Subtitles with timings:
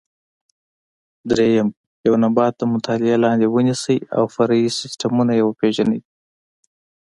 [1.29, 1.69] درېیم:
[2.07, 6.01] یو نبات د مطالعې لاندې ونیسئ او فرعي سیسټمونه یې وپېژنئ.